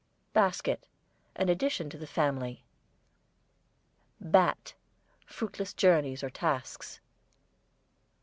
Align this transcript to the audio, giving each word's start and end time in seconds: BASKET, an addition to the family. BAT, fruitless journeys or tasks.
BASKET, 0.33 0.87
an 1.35 1.47
addition 1.49 1.87
to 1.91 1.97
the 1.99 2.07
family. 2.07 2.63
BAT, 4.19 4.73
fruitless 5.27 5.75
journeys 5.75 6.23
or 6.23 6.29
tasks. 6.31 6.99